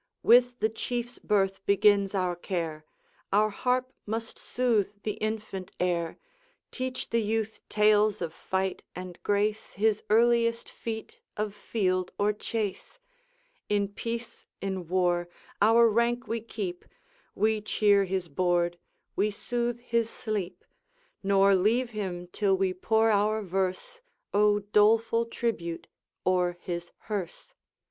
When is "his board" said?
18.05-18.79